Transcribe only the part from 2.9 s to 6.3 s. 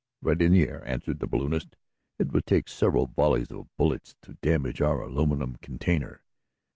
volleys of bullets to damage our aluminum container.